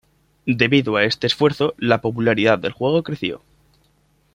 [0.47, 3.43] Debido a este esfuerzo, la popularidad del juego creció.